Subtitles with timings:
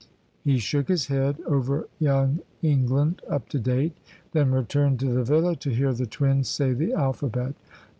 [0.43, 3.95] He shook his head over young England up to date;
[4.31, 7.53] then returned to the villa to hear the twins say the alphabet.